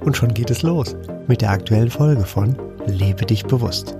Und 0.00 0.16
schon 0.16 0.32
geht 0.34 0.50
es 0.50 0.62
los 0.62 0.96
mit 1.28 1.42
der 1.42 1.50
aktuellen 1.50 1.90
Folge 1.90 2.24
von 2.24 2.56
Lebe 2.86 3.26
dich 3.26 3.44
bewusst. 3.44 3.96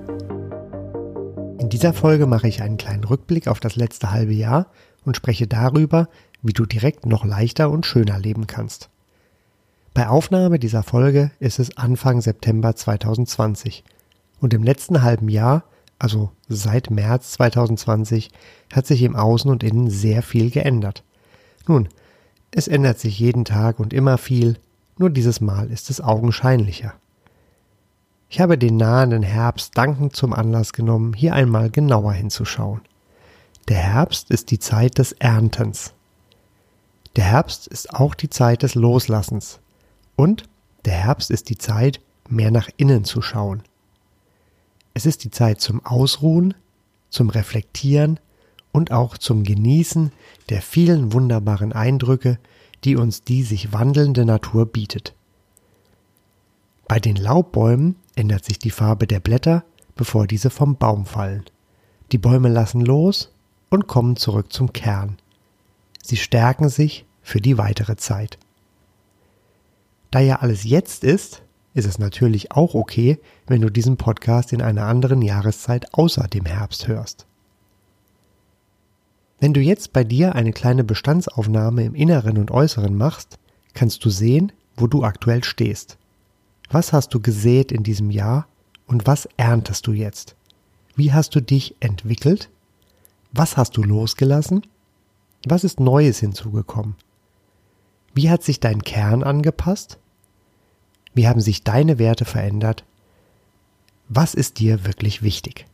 In 1.59 1.69
dieser 1.69 1.93
Folge 1.93 2.27
mache 2.27 2.49
ich 2.49 2.63
einen 2.63 2.79
kleinen 2.79 3.05
Rückblick 3.05 3.47
auf 3.47 3.61
das 3.61 3.77
letzte 3.77 4.11
halbe 4.11 4.33
Jahr 4.33 4.67
und 5.05 5.17
spreche 5.17 5.47
darüber, 5.47 6.09
wie 6.43 6.55
du 6.55 6.65
direkt 6.65 7.05
noch 7.05 7.25
leichter 7.25 7.71
und 7.71 7.85
schöner 7.85 8.19
leben 8.19 8.47
kannst. 8.47 8.89
Bei 9.93 10.09
Aufnahme 10.09 10.59
dieser 10.59 10.83
Folge 10.83 11.33
ist 11.39 11.59
es 11.59 11.77
Anfang 11.77 12.23
September 12.23 12.75
2020 12.75 13.85
und 14.41 14.55
im 14.55 14.62
letzten 14.62 15.03
halben 15.03 15.29
Jahr, 15.29 15.65
also 15.98 16.31
seit 16.48 16.91
März 16.91 17.33
2020, 17.33 18.31
hat 18.73 18.87
sich 18.87 19.03
im 19.03 19.17
Außen 19.17 19.51
und 19.51 19.62
Innen 19.62 19.91
sehr 19.91 20.23
viel 20.23 20.51
geändert. 20.51 21.05
Nun, 21.67 21.89
es 22.53 22.69
ändert 22.69 22.98
sich 22.98 23.19
jeden 23.19 23.45
Tag 23.45 23.79
und 23.79 23.93
immer 23.93 24.17
viel, 24.17 24.57
nur 25.01 25.11
dieses 25.11 25.41
Mal 25.41 25.71
ist 25.71 25.89
es 25.89 26.03
augenscheinlicher. 26.03 26.93
Ich 28.29 28.39
habe 28.39 28.59
den 28.59 28.77
nahenden 28.77 29.23
Herbst 29.23 29.77
dankend 29.77 30.15
zum 30.15 30.34
Anlass 30.34 30.75
genommen, 30.75 31.15
hier 31.15 31.34
einmal 31.34 31.70
genauer 31.70 32.12
hinzuschauen. 32.12 32.83
Der 33.69 33.79
Herbst 33.79 34.31
ist 34.31 34.51
die 34.51 34.59
Zeit 34.59 34.98
des 34.98 35.12
Erntens. 35.12 35.95
Der 37.17 37.25
Herbst 37.25 37.67
ist 37.67 37.95
auch 37.95 38.15
die 38.15 38.29
Zeit 38.29 38.62
des 38.62 38.75
Loslassens. 38.75 39.59
Und 40.17 40.45
der 40.84 40.92
Herbst 40.92 41.31
ist 41.31 41.48
die 41.48 41.59
Zeit, 41.59 42.01
mehr 42.29 42.51
nach 42.51 42.69
innen 42.77 43.05
zu 43.05 43.23
schauen. 43.23 43.62
Es 44.92 45.07
ist 45.07 45.25
die 45.25 45.31
Zeit 45.31 45.62
zum 45.62 45.85
Ausruhen, 45.85 46.53
zum 47.09 47.31
Reflektieren 47.31 48.20
und 48.70 48.92
auch 48.92 49.17
zum 49.17 49.45
Genießen 49.45 50.12
der 50.51 50.61
vielen 50.61 51.14
wunderbaren 51.14 51.73
Eindrücke, 51.73 52.39
die 52.84 52.97
uns 52.97 53.23
die 53.25 53.42
sich 53.42 53.73
wandelnde 53.73 54.25
Natur 54.25 54.67
bietet. 54.67 55.14
Bei 56.89 56.98
den 56.98 57.17
Laubbäumen 57.17 57.97
ändert 58.17 58.45
sich 58.45 58.59
die 58.59 58.70
Farbe 58.70 59.06
der 59.06 59.20
Blätter, 59.20 59.64
bevor 59.95 60.27
diese 60.27 60.50
vom 60.50 60.77
Baum 60.77 61.06
fallen. 61.06 61.45
Die 62.12 62.19
Bäume 62.19 62.48
lassen 62.48 62.81
los 62.81 63.33
und 63.69 63.86
kommen 63.86 64.17
zurück 64.17 64.53
zum 64.53 64.73
Kern. 64.73 65.17
Sie 66.03 66.17
stärken 66.17 66.69
sich 66.69 67.05
für 67.23 67.41
die 67.41 67.58
weitere 67.58 67.97
Zeit. 67.97 68.39
Da 70.11 70.19
ja 70.19 70.36
alles 70.36 70.64
jetzt 70.64 71.05
ist, 71.05 71.42
ist 71.75 71.86
es 71.86 71.98
natürlich 71.98 72.51
auch 72.51 72.75
okay, 72.75 73.20
wenn 73.47 73.61
du 73.61 73.70
diesen 73.70 73.97
Podcast 73.97 74.53
in 74.53 74.61
einer 74.61 74.86
anderen 74.86 75.23
Jahreszeit 75.23 75.95
außer 75.95 76.27
dem 76.27 76.47
Herbst 76.47 76.89
hörst. 76.89 77.27
Wenn 79.41 79.55
du 79.55 79.60
jetzt 79.60 79.94
bei 79.94 80.05
dir 80.05 80.34
eine 80.34 80.52
kleine 80.52 80.84
Bestandsaufnahme 80.84 81.84
im 81.84 81.94
Inneren 81.94 82.36
und 82.36 82.50
Äußeren 82.50 82.94
machst, 82.94 83.38
kannst 83.72 84.05
du 84.05 84.10
sehen, 84.10 84.52
wo 84.77 84.86
du 84.86 85.02
aktuell 85.02 85.42
stehst. 85.42 85.96
Was 86.70 86.92
hast 86.92 87.14
du 87.14 87.20
gesät 87.20 87.72
in 87.72 87.83
diesem 87.83 88.11
Jahr 88.11 88.46
und 88.86 89.06
was 89.06 89.28
erntest 89.38 89.86
du 89.86 89.92
jetzt? 89.92 90.36
Wie 90.95 91.12
hast 91.14 91.34
du 91.34 91.40
dich 91.40 91.74
entwickelt? 91.80 92.50
Was 93.33 93.56
hast 93.56 93.79
du 93.79 93.83
losgelassen? 93.83 94.62
Was 95.46 95.64
ist 95.64 95.80
Neues 95.80 96.20
hinzugekommen? 96.20 96.96
Wie 98.12 98.29
hat 98.29 98.42
sich 98.42 98.61
dein 98.61 98.83
Kern 98.83 99.23
angepasst? 99.23 99.98
Wie 101.14 101.27
haben 101.27 101.40
sich 101.40 101.64
deine 101.64 101.98
Werte 101.98 102.27
verändert? 102.27 102.84
Was 104.08 104.34
ist 104.34 104.58
dir 104.58 104.84
wirklich 104.84 105.23
wichtig? 105.23 105.67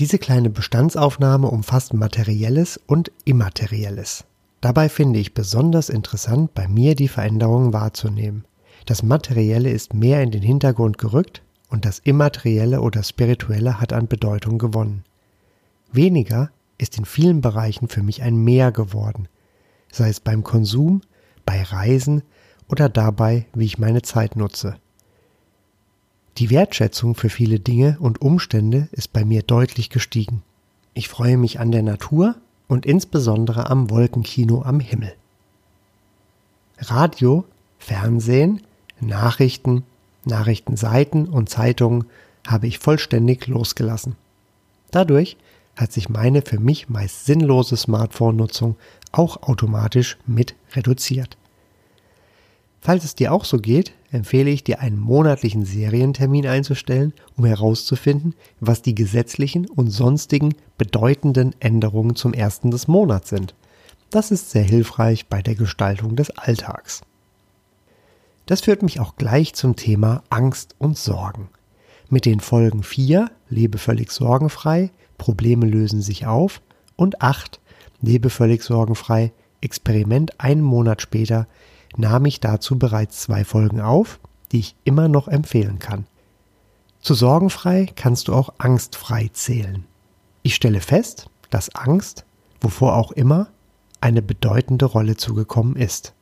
Diese 0.00 0.18
kleine 0.18 0.48
Bestandsaufnahme 0.48 1.48
umfasst 1.48 1.92
Materielles 1.92 2.80
und 2.86 3.12
Immaterielles. 3.26 4.24
Dabei 4.62 4.88
finde 4.88 5.18
ich 5.18 5.34
besonders 5.34 5.90
interessant, 5.90 6.54
bei 6.54 6.68
mir 6.68 6.94
die 6.94 7.06
Veränderungen 7.06 7.74
wahrzunehmen. 7.74 8.46
Das 8.86 9.02
Materielle 9.02 9.68
ist 9.68 9.92
mehr 9.92 10.22
in 10.22 10.30
den 10.30 10.40
Hintergrund 10.40 10.96
gerückt 10.96 11.42
und 11.68 11.84
das 11.84 11.98
Immaterielle 11.98 12.80
oder 12.80 13.02
Spirituelle 13.02 13.78
hat 13.78 13.92
an 13.92 14.08
Bedeutung 14.08 14.56
gewonnen. 14.56 15.04
Weniger 15.92 16.50
ist 16.78 16.96
in 16.96 17.04
vielen 17.04 17.42
Bereichen 17.42 17.88
für 17.88 18.02
mich 18.02 18.22
ein 18.22 18.36
Mehr 18.36 18.72
geworden, 18.72 19.28
sei 19.92 20.08
es 20.08 20.20
beim 20.20 20.42
Konsum, 20.42 21.02
bei 21.44 21.62
Reisen 21.62 22.22
oder 22.70 22.88
dabei, 22.88 23.44
wie 23.52 23.66
ich 23.66 23.76
meine 23.76 24.00
Zeit 24.00 24.34
nutze. 24.34 24.76
Die 26.38 26.50
Wertschätzung 26.50 27.14
für 27.14 27.28
viele 27.28 27.60
Dinge 27.60 27.96
und 28.00 28.22
Umstände 28.22 28.88
ist 28.92 29.12
bei 29.12 29.24
mir 29.24 29.42
deutlich 29.42 29.90
gestiegen. 29.90 30.42
Ich 30.94 31.08
freue 31.08 31.36
mich 31.36 31.60
an 31.60 31.70
der 31.70 31.82
Natur 31.82 32.36
und 32.68 32.86
insbesondere 32.86 33.68
am 33.68 33.90
Wolkenkino 33.90 34.62
am 34.62 34.80
Himmel. 34.80 35.12
Radio, 36.78 37.44
Fernsehen, 37.78 38.62
Nachrichten, 39.00 39.84
Nachrichtenseiten 40.24 41.28
und 41.28 41.48
Zeitungen 41.48 42.04
habe 42.46 42.66
ich 42.66 42.78
vollständig 42.78 43.46
losgelassen. 43.46 44.16
Dadurch 44.90 45.36
hat 45.76 45.92
sich 45.92 46.08
meine 46.08 46.42
für 46.42 46.58
mich 46.58 46.88
meist 46.88 47.26
sinnlose 47.26 47.76
Smartphone-Nutzung 47.76 48.76
auch 49.12 49.42
automatisch 49.42 50.16
mit 50.26 50.54
reduziert. 50.74 51.36
Falls 52.80 53.04
es 53.04 53.14
dir 53.14 53.32
auch 53.32 53.44
so 53.44 53.58
geht, 53.58 53.92
empfehle 54.10 54.50
ich 54.50 54.64
dir 54.64 54.80
einen 54.80 54.98
monatlichen 54.98 55.64
Serientermin 55.64 56.46
einzustellen, 56.46 57.12
um 57.36 57.44
herauszufinden, 57.44 58.34
was 58.58 58.82
die 58.82 58.94
gesetzlichen 58.94 59.68
und 59.68 59.90
sonstigen 59.90 60.54
bedeutenden 60.78 61.54
Änderungen 61.60 62.16
zum 62.16 62.32
ersten 62.32 62.70
des 62.70 62.88
Monats 62.88 63.28
sind. 63.28 63.54
Das 64.10 64.30
ist 64.30 64.50
sehr 64.50 64.64
hilfreich 64.64 65.26
bei 65.26 65.42
der 65.42 65.54
Gestaltung 65.54 66.16
des 66.16 66.30
Alltags. 66.30 67.02
Das 68.46 68.62
führt 68.62 68.82
mich 68.82 68.98
auch 68.98 69.14
gleich 69.16 69.54
zum 69.54 69.76
Thema 69.76 70.24
Angst 70.30 70.74
und 70.78 70.98
Sorgen. 70.98 71.48
Mit 72.08 72.24
den 72.24 72.40
Folgen 72.40 72.82
4, 72.82 73.30
lebe 73.48 73.78
völlig 73.78 74.10
sorgenfrei, 74.10 74.90
Probleme 75.18 75.66
lösen 75.66 76.02
sich 76.02 76.26
auf 76.26 76.60
und 76.96 77.22
8, 77.22 77.60
lebe 78.00 78.30
völlig 78.30 78.64
sorgenfrei, 78.64 79.32
Experiment 79.60 80.40
einen 80.40 80.62
Monat 80.62 81.02
später 81.02 81.46
nahm 81.96 82.24
ich 82.24 82.40
dazu 82.40 82.78
bereits 82.78 83.20
zwei 83.20 83.44
Folgen 83.44 83.80
auf, 83.80 84.20
die 84.52 84.60
ich 84.60 84.76
immer 84.84 85.08
noch 85.08 85.28
empfehlen 85.28 85.78
kann. 85.78 86.06
Zu 87.00 87.14
sorgenfrei 87.14 87.86
kannst 87.96 88.28
du 88.28 88.34
auch 88.34 88.54
angstfrei 88.58 89.30
zählen. 89.32 89.84
Ich 90.42 90.54
stelle 90.54 90.80
fest, 90.80 91.30
dass 91.50 91.74
Angst, 91.74 92.24
wovor 92.60 92.96
auch 92.96 93.12
immer, 93.12 93.48
eine 94.00 94.22
bedeutende 94.22 94.86
Rolle 94.86 95.16
zugekommen 95.16 95.76
ist. 95.76 96.14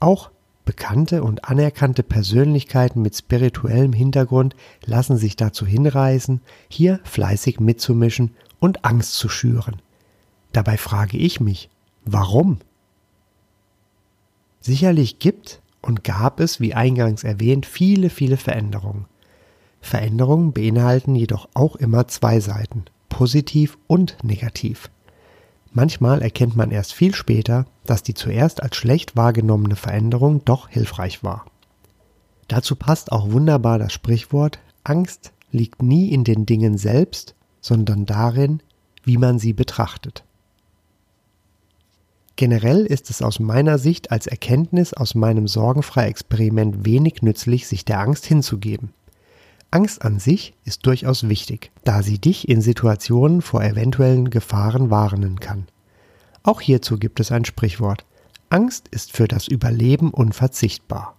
Auch 0.00 0.30
bekannte 0.64 1.22
und 1.22 1.44
anerkannte 1.44 2.02
Persönlichkeiten 2.02 3.02
mit 3.02 3.16
spirituellem 3.16 3.92
Hintergrund 3.92 4.54
lassen 4.84 5.16
sich 5.16 5.36
dazu 5.36 5.66
hinreißen, 5.66 6.40
hier 6.68 7.00
fleißig 7.04 7.60
mitzumischen 7.60 8.34
und 8.60 8.84
Angst 8.84 9.14
zu 9.14 9.28
schüren. 9.28 9.82
Dabei 10.52 10.76
frage 10.76 11.16
ich 11.16 11.40
mich, 11.40 11.68
warum? 12.04 12.58
Sicherlich 14.62 15.18
gibt 15.18 15.60
und 15.82 16.04
gab 16.04 16.40
es, 16.40 16.60
wie 16.60 16.72
eingangs 16.72 17.24
erwähnt, 17.24 17.66
viele, 17.66 18.08
viele 18.08 18.36
Veränderungen. 18.36 19.06
Veränderungen 19.80 20.52
beinhalten 20.52 21.16
jedoch 21.16 21.48
auch 21.54 21.76
immer 21.76 22.06
zwei 22.06 22.40
Seiten, 22.40 22.84
positiv 23.08 23.76
und 23.88 24.16
negativ. 24.22 24.88
Manchmal 25.72 26.22
erkennt 26.22 26.54
man 26.54 26.70
erst 26.70 26.94
viel 26.94 27.14
später, 27.14 27.66
dass 27.84 28.02
die 28.02 28.14
zuerst 28.14 28.62
als 28.62 28.76
schlecht 28.76 29.16
wahrgenommene 29.16 29.76
Veränderung 29.76 30.44
doch 30.44 30.68
hilfreich 30.68 31.24
war. 31.24 31.46
Dazu 32.46 32.76
passt 32.76 33.10
auch 33.10 33.32
wunderbar 33.32 33.78
das 33.78 33.92
Sprichwort 33.92 34.60
Angst 34.84 35.32
liegt 35.50 35.82
nie 35.82 36.12
in 36.12 36.24
den 36.24 36.46
Dingen 36.46 36.78
selbst, 36.78 37.34
sondern 37.60 38.06
darin, 38.06 38.60
wie 39.04 39.16
man 39.16 39.38
sie 39.38 39.52
betrachtet. 39.52 40.24
Generell 42.36 42.86
ist 42.86 43.10
es 43.10 43.22
aus 43.22 43.40
meiner 43.40 43.78
Sicht 43.78 44.10
als 44.10 44.26
Erkenntnis 44.26 44.94
aus 44.94 45.14
meinem 45.14 45.46
Sorgenfrei-Experiment 45.46 46.84
wenig 46.84 47.22
nützlich, 47.22 47.66
sich 47.66 47.84
der 47.84 48.00
Angst 48.00 48.26
hinzugeben. 48.26 48.94
Angst 49.70 50.02
an 50.02 50.18
sich 50.18 50.54
ist 50.64 50.86
durchaus 50.86 51.28
wichtig, 51.28 51.70
da 51.84 52.02
sie 52.02 52.18
dich 52.18 52.48
in 52.48 52.60
Situationen 52.60 53.42
vor 53.42 53.62
eventuellen 53.62 54.30
Gefahren 54.30 54.90
warnen 54.90 55.40
kann. 55.40 55.66
Auch 56.42 56.60
hierzu 56.60 56.98
gibt 56.98 57.20
es 57.20 57.32
ein 57.32 57.44
Sprichwort. 57.44 58.04
Angst 58.50 58.88
ist 58.88 59.12
für 59.12 59.28
das 59.28 59.48
Überleben 59.48 60.10
unverzichtbar. 60.10 61.16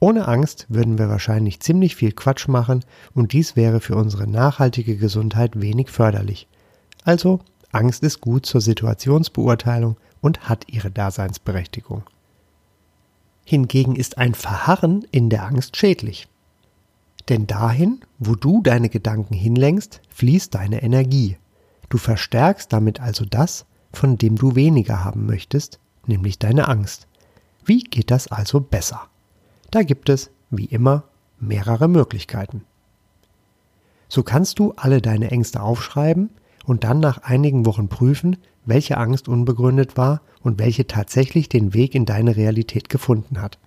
Ohne 0.00 0.28
Angst 0.28 0.66
würden 0.68 0.98
wir 0.98 1.08
wahrscheinlich 1.08 1.60
ziemlich 1.60 1.96
viel 1.96 2.12
Quatsch 2.12 2.48
machen 2.48 2.84
und 3.14 3.32
dies 3.32 3.56
wäre 3.56 3.80
für 3.80 3.96
unsere 3.96 4.26
nachhaltige 4.26 4.96
Gesundheit 4.96 5.60
wenig 5.60 5.90
förderlich. 5.90 6.48
Also, 7.04 7.40
Angst 7.74 8.02
ist 8.02 8.20
gut 8.20 8.46
zur 8.46 8.60
Situationsbeurteilung 8.60 9.96
und 10.20 10.48
hat 10.48 10.64
ihre 10.68 10.90
Daseinsberechtigung. 10.90 12.04
Hingegen 13.44 13.96
ist 13.96 14.16
ein 14.16 14.34
Verharren 14.34 15.04
in 15.10 15.28
der 15.28 15.44
Angst 15.44 15.76
schädlich. 15.76 16.28
Denn 17.28 17.46
dahin, 17.46 18.00
wo 18.18 18.34
du 18.34 18.62
deine 18.62 18.88
Gedanken 18.88 19.34
hinlenkst, 19.34 20.00
fließt 20.08 20.54
deine 20.54 20.82
Energie. 20.82 21.36
Du 21.88 21.98
verstärkst 21.98 22.72
damit 22.72 23.00
also 23.00 23.24
das, 23.24 23.66
von 23.92 24.18
dem 24.18 24.36
du 24.36 24.54
weniger 24.54 25.04
haben 25.04 25.26
möchtest, 25.26 25.78
nämlich 26.06 26.38
deine 26.38 26.68
Angst. 26.68 27.06
Wie 27.64 27.82
geht 27.82 28.10
das 28.10 28.28
also 28.28 28.60
besser? 28.60 29.08
Da 29.70 29.82
gibt 29.82 30.08
es, 30.08 30.30
wie 30.50 30.66
immer, 30.66 31.04
mehrere 31.38 31.88
Möglichkeiten. 31.88 32.64
So 34.08 34.22
kannst 34.22 34.58
du 34.58 34.72
alle 34.76 35.00
deine 35.00 35.30
Ängste 35.30 35.62
aufschreiben 35.62 36.30
und 36.64 36.84
dann 36.84 37.00
nach 37.00 37.18
einigen 37.18 37.66
Wochen 37.66 37.88
prüfen, 37.88 38.36
welche 38.64 38.96
Angst 38.96 39.28
unbegründet 39.28 39.96
war 39.96 40.22
und 40.40 40.58
welche 40.58 40.86
tatsächlich 40.86 41.48
den 41.48 41.74
Weg 41.74 41.94
in 41.94 42.06
deine 42.06 42.36
Realität 42.36 42.88
gefunden 42.88 43.40
hat. 43.40 43.58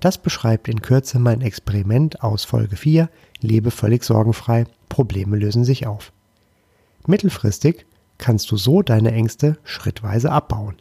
Das 0.00 0.18
beschreibt 0.18 0.68
in 0.68 0.82
Kürze 0.82 1.18
mein 1.18 1.42
Experiment 1.42 2.22
aus 2.22 2.44
Folge 2.44 2.76
4 2.76 3.08
Lebe 3.40 3.70
völlig 3.70 4.04
sorgenfrei, 4.04 4.64
Probleme 4.88 5.36
lösen 5.36 5.64
sich 5.64 5.86
auf. 5.86 6.12
Mittelfristig 7.06 7.86
kannst 8.18 8.50
du 8.50 8.56
so 8.56 8.82
deine 8.82 9.12
Ängste 9.12 9.58
schrittweise 9.64 10.30
abbauen. 10.30 10.76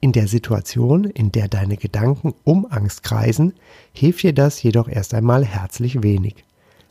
In 0.00 0.12
der 0.12 0.28
Situation, 0.28 1.04
in 1.04 1.32
der 1.32 1.48
deine 1.48 1.76
Gedanken 1.76 2.34
um 2.44 2.66
Angst 2.70 3.02
kreisen, 3.02 3.54
hilft 3.92 4.22
dir 4.22 4.32
das 4.32 4.62
jedoch 4.62 4.88
erst 4.88 5.14
einmal 5.14 5.44
herzlich 5.44 6.02
wenig. 6.02 6.44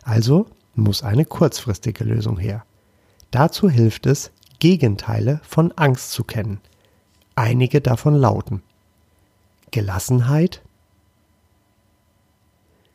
Also 0.03 0.48
muss 0.75 1.03
eine 1.03 1.25
kurzfristige 1.25 2.03
Lösung 2.03 2.38
her. 2.38 2.63
Dazu 3.31 3.69
hilft 3.69 4.06
es, 4.06 4.31
Gegenteile 4.60 5.39
von 5.44 5.72
Angst 5.72 6.12
zu 6.12 6.24
kennen. 6.24 6.62
Einige 7.36 7.81
davon 7.81 8.13
lauten 8.13 8.62
Gelassenheit, 9.72 10.62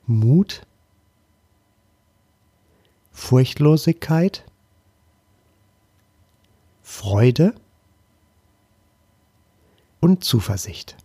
Mut, 0.07 0.67
Furchtlosigkeit, 3.11 4.45
Freude 6.83 7.55
und 10.01 10.23
Zuversicht. 10.23 10.97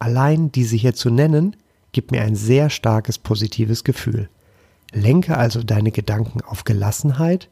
Allein 0.00 0.50
diese 0.50 0.76
hier 0.76 0.94
zu 0.94 1.10
nennen, 1.10 1.56
gibt 1.92 2.10
mir 2.10 2.22
ein 2.22 2.34
sehr 2.34 2.70
starkes 2.70 3.18
positives 3.18 3.84
Gefühl. 3.84 4.28
Lenke 4.92 5.36
also 5.36 5.62
deine 5.62 5.92
Gedanken 5.92 6.40
auf 6.40 6.64
Gelassenheit, 6.64 7.48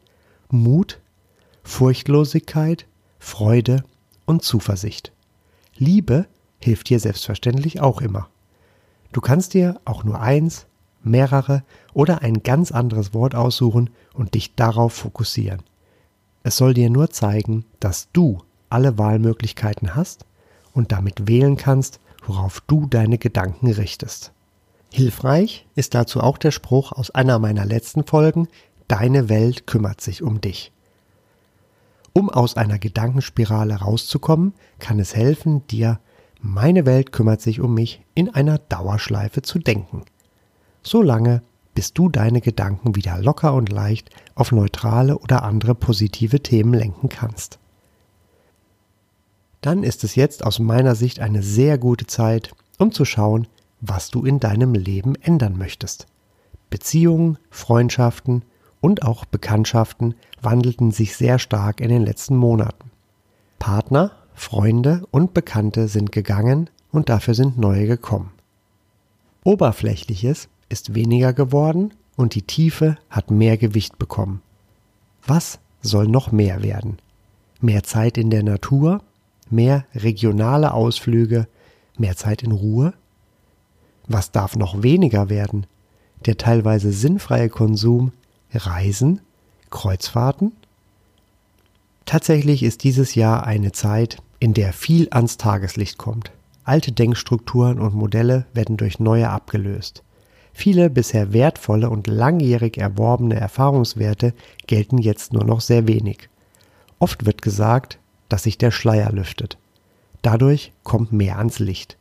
Mut, 0.49 0.99
Furchtlosigkeit, 1.63 2.85
Freude 3.19 3.83
und 4.25 4.43
Zuversicht. 4.43 5.11
Liebe 5.75 6.27
hilft 6.59 6.89
dir 6.89 6.99
selbstverständlich 6.99 7.79
auch 7.79 8.01
immer. 8.01 8.29
Du 9.11 9.21
kannst 9.21 9.53
dir 9.53 9.79
auch 9.85 10.03
nur 10.03 10.19
eins, 10.19 10.67
mehrere 11.01 11.63
oder 11.93 12.21
ein 12.21 12.43
ganz 12.43 12.71
anderes 12.71 13.13
Wort 13.13 13.35
aussuchen 13.35 13.89
und 14.13 14.33
dich 14.33 14.55
darauf 14.55 14.93
fokussieren. 14.93 15.63
Es 16.43 16.57
soll 16.57 16.73
dir 16.73 16.89
nur 16.89 17.09
zeigen, 17.09 17.65
dass 17.79 18.09
du 18.11 18.39
alle 18.69 18.97
Wahlmöglichkeiten 18.97 19.95
hast 19.95 20.25
und 20.73 20.91
damit 20.91 21.27
wählen 21.27 21.57
kannst, 21.57 21.99
worauf 22.25 22.61
du 22.61 22.85
deine 22.85 23.17
Gedanken 23.17 23.71
richtest. 23.71 24.31
Hilfreich 24.91 25.67
ist 25.75 25.93
dazu 25.93 26.21
auch 26.21 26.37
der 26.37 26.51
Spruch 26.51 26.91
aus 26.91 27.11
einer 27.11 27.39
meiner 27.39 27.65
letzten 27.65 28.03
Folgen, 28.03 28.47
Deine 28.87 29.29
Welt 29.29 29.67
kümmert 29.67 30.01
sich 30.01 30.23
um 30.23 30.41
dich. 30.41 30.71
Um 32.13 32.31
aus 32.31 32.57
einer 32.57 32.79
Gedankenspirale 32.79 33.75
rauszukommen, 33.75 34.53
kann 34.79 34.99
es 34.99 35.15
helfen, 35.15 35.67
dir 35.67 35.99
meine 36.41 36.87
Welt 36.87 37.11
kümmert 37.11 37.39
sich 37.39 37.61
um 37.61 37.75
mich 37.75 38.01
in 38.15 38.33
einer 38.33 38.57
Dauerschleife 38.57 39.43
zu 39.43 39.59
denken. 39.59 40.05
So 40.81 41.03
lange, 41.03 41.43
bis 41.75 41.93
du 41.93 42.09
deine 42.09 42.41
Gedanken 42.41 42.95
wieder 42.95 43.19
locker 43.19 43.53
und 43.53 43.69
leicht 43.69 44.09
auf 44.33 44.51
neutrale 44.51 45.19
oder 45.19 45.43
andere 45.43 45.75
positive 45.75 46.41
Themen 46.41 46.73
lenken 46.73 47.09
kannst 47.09 47.59
dann 49.61 49.83
ist 49.83 50.03
es 50.03 50.15
jetzt 50.15 50.45
aus 50.45 50.59
meiner 50.59 50.95
Sicht 50.95 51.19
eine 51.19 51.43
sehr 51.43 51.77
gute 51.77 52.07
Zeit, 52.07 52.51
um 52.77 52.91
zu 52.91 53.05
schauen, 53.05 53.47
was 53.81 54.09
du 54.09 54.25
in 54.25 54.39
deinem 54.39 54.73
Leben 54.73 55.15
ändern 55.15 55.57
möchtest. 55.57 56.07
Beziehungen, 56.69 57.37
Freundschaften 57.49 58.43
und 58.81 59.03
auch 59.03 59.25
Bekanntschaften 59.25 60.15
wandelten 60.41 60.91
sich 60.91 61.15
sehr 61.15 61.39
stark 61.39 61.81
in 61.81 61.89
den 61.89 62.03
letzten 62.03 62.35
Monaten. 62.35 62.91
Partner, 63.57 64.11
Freunde 64.33 65.05
und 65.11 65.33
Bekannte 65.33 65.87
sind 65.87 66.11
gegangen 66.11 66.69
und 66.91 67.09
dafür 67.09 67.33
sind 67.33 67.57
neue 67.57 67.87
gekommen. 67.87 68.31
Oberflächliches 69.43 70.49
ist 70.69 70.95
weniger 70.95 71.33
geworden 71.33 71.93
und 72.15 72.35
die 72.35 72.43
Tiefe 72.43 72.97
hat 73.09 73.31
mehr 73.31 73.57
Gewicht 73.57 73.97
bekommen. 73.97 74.41
Was 75.25 75.59
soll 75.81 76.07
noch 76.07 76.31
mehr 76.31 76.63
werden? 76.63 76.97
Mehr 77.61 77.83
Zeit 77.83 78.17
in 78.17 78.29
der 78.29 78.43
Natur, 78.43 79.01
mehr 79.49 79.85
regionale 79.93 80.73
Ausflüge, 80.73 81.47
mehr 81.97 82.15
Zeit 82.15 82.43
in 82.43 82.51
Ruhe? 82.51 82.93
Was 84.09 84.31
darf 84.31 84.55
noch 84.55 84.81
weniger 84.81 85.29
werden? 85.29 85.67
Der 86.25 86.35
teilweise 86.35 86.91
sinnfreie 86.91 87.47
Konsum, 87.47 88.11
Reisen, 88.51 89.21
Kreuzfahrten? 89.69 90.51
Tatsächlich 92.05 92.63
ist 92.63 92.83
dieses 92.83 93.13
Jahr 93.13 93.45
eine 93.45 93.71
Zeit, 93.71 94.17
in 94.39 94.55
der 94.55 94.73
viel 94.73 95.07
ans 95.11 95.37
Tageslicht 95.37 95.99
kommt. 95.99 96.31
Alte 96.63 96.91
Denkstrukturen 96.91 97.79
und 97.79 97.93
Modelle 97.93 98.47
werden 98.51 98.77
durch 98.77 98.99
neue 98.99 99.29
abgelöst. 99.29 100.03
Viele 100.53 100.89
bisher 100.89 101.31
wertvolle 101.31 101.91
und 101.91 102.07
langjährig 102.07 102.79
erworbene 102.79 103.35
Erfahrungswerte 103.35 104.33
gelten 104.65 104.97
jetzt 104.97 105.33
nur 105.33 105.43
noch 105.43 105.61
sehr 105.61 105.87
wenig. 105.87 106.29
Oft 106.97 107.27
wird 107.27 107.43
gesagt, 107.43 107.99
dass 108.27 108.43
sich 108.43 108.57
der 108.57 108.71
Schleier 108.71 109.11
lüftet. 109.11 109.59
Dadurch 110.23 110.73
kommt 110.83 111.11
mehr 111.13 111.37
ans 111.37 111.59
Licht. 111.59 111.97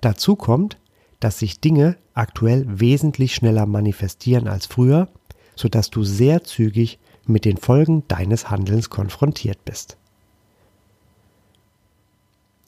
Dazu 0.00 0.36
kommt, 0.36 0.78
dass 1.20 1.38
sich 1.38 1.60
Dinge 1.60 1.96
aktuell 2.14 2.64
wesentlich 2.68 3.34
schneller 3.34 3.66
manifestieren 3.66 4.48
als 4.48 4.66
früher, 4.66 5.08
sodass 5.56 5.90
du 5.90 6.04
sehr 6.04 6.44
zügig 6.44 6.98
mit 7.26 7.44
den 7.44 7.56
Folgen 7.56 8.04
deines 8.08 8.50
Handelns 8.50 8.90
konfrontiert 8.90 9.64
bist. 9.64 9.96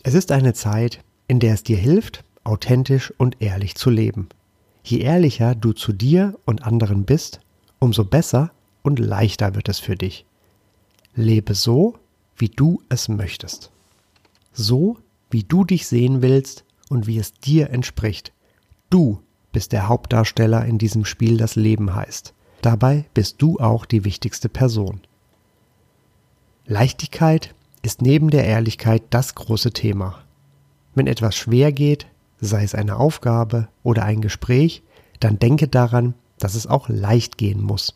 Es 0.02 0.14
ist 0.14 0.33
eine 0.33 0.54
Zeit, 0.54 1.02
in 1.28 1.40
der 1.40 1.54
es 1.54 1.62
dir 1.62 1.76
hilft, 1.76 2.25
authentisch 2.45 3.12
und 3.16 3.40
ehrlich 3.40 3.75
zu 3.75 3.90
leben. 3.90 4.28
Je 4.83 4.99
ehrlicher 4.99 5.54
du 5.54 5.73
zu 5.73 5.92
dir 5.92 6.38
und 6.47 6.62
anderen 6.62 7.04
bist, 7.04 7.40
umso 7.78 8.04
besser 8.04 8.50
und 8.83 8.99
leichter 8.99 9.54
wird 9.54 9.69
es 9.69 9.78
für 9.78 9.95
dich. 9.95 10.25
Lebe 11.14 11.54
so, 11.54 11.99
wie 12.37 12.49
du 12.49 12.83
es 12.88 13.09
möchtest. 13.09 13.71
So, 14.52 14.97
wie 15.30 15.45
du 15.45 15.64
dich 15.64 15.87
sehen 15.87 16.23
willst 16.23 16.64
und 16.88 17.07
wie 17.07 17.19
es 17.19 17.35
dir 17.35 17.71
entspricht. 17.71 18.33
Du 18.91 19.21
bist 19.53 19.71
der 19.71 19.89
Hauptdarsteller 19.89 20.65
in 20.67 20.77
diesem 20.77 21.05
Spiel, 21.05 21.37
das 21.37 21.55
Leben 21.55 21.95
heißt. 21.95 22.35
Dabei 22.61 23.07
bist 23.15 23.41
du 23.41 23.59
auch 23.61 23.87
die 23.87 24.05
wichtigste 24.05 24.49
Person. 24.49 25.01
Leichtigkeit 26.67 27.55
ist 27.83 28.03
neben 28.03 28.31
der 28.31 28.45
Ehrlichkeit 28.45 29.05
das 29.11 29.37
große 29.37 29.73
Thema. 29.73 30.23
Wenn 30.95 31.07
etwas 31.07 31.37
schwer 31.37 31.71
geht, 31.71 32.09
sei 32.41 32.65
es 32.65 32.75
eine 32.75 32.97
Aufgabe 32.97 33.69
oder 33.85 34.05
ein 34.05 34.21
Gespräch, 34.21 34.83
dann 35.21 35.39
denke 35.39 35.69
daran, 35.69 36.15
dass 36.39 36.57
es 36.57 36.67
auch 36.67 36.89
leicht 36.89 37.39
gehen 37.39 37.63
muss. 37.63 37.95